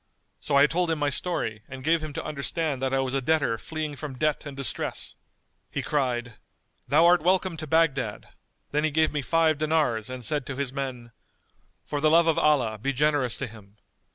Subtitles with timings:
[0.39, 3.21] So I told him my story and gave him to understand that I was a
[3.21, 5.15] debtor fleeing from debt and distress.
[5.69, 6.33] He cried,
[6.87, 8.27] 'Thou art welcome to Baghdad';
[8.71, 11.11] then he gave me five dinars and said to his men,
[11.85, 13.77] 'For the love of Allah be generous to him.